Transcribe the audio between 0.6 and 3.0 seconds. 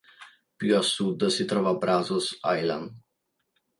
Più a sud si trova Brazos Island.